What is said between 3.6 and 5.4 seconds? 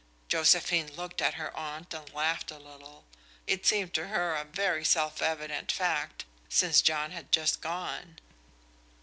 seemed to her a very self